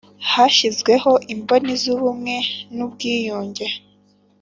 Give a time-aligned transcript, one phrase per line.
[0.31, 2.35] hashyizweho imboni z ubumwe
[2.75, 3.67] n ubwiyunge